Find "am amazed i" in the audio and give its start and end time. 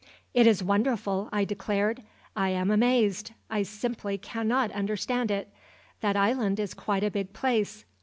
2.49-3.61